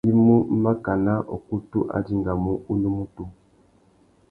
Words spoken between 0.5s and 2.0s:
makana ukutu a